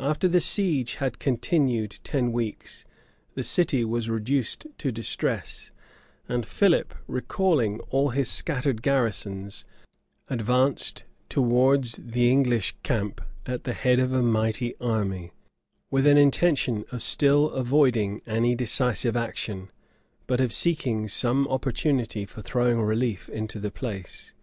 [0.00, 2.84] After the siege had continued ten weeks,
[3.34, 5.70] the city was reduced to distress;
[6.28, 9.64] and Philip, recalling all his scattered garrisons,
[10.28, 15.30] advanced towards the English camp at the head of a mighty army,
[15.92, 19.70] with an intention of still avoiding any decisive action,
[20.26, 24.34] but of seeking some opportunity for throwing relief into the place.